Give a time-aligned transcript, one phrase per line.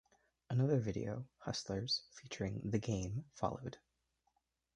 [0.49, 3.77] Another video, Hustlers, featuring The Game, followed.